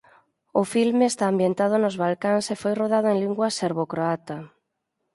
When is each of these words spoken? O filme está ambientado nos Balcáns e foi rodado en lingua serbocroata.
O 0.61 0.63
filme 0.73 1.05
está 1.07 1.25
ambientado 1.27 1.75
nos 1.79 1.99
Balcáns 2.03 2.45
e 2.53 2.55
foi 2.61 2.73
rodado 2.81 3.07
en 3.09 3.17
lingua 3.23 3.47
serbocroata. 3.59 4.37